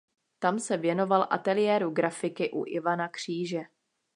Tam 0.39 0.59
se 0.59 0.77
věnoval 0.77 1.27
ateliéru 1.29 1.91
grafiky 1.91 2.51
u 2.53 2.63
Ivana 2.67 3.07
Kříže. 3.07 3.61